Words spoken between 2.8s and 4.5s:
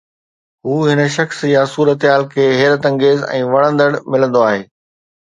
انگيز ۽ وڻندڙ ملندو